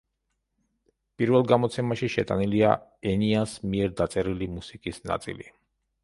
პირველ 1.21 1.43
გამოცემაში 1.51 2.07
შეტანილია 2.13 2.71
ენიას 3.11 3.53
მიერ 3.73 3.93
დაწერილი 4.01 4.47
მუსიკის 4.55 5.01
ნაწილი. 5.11 5.47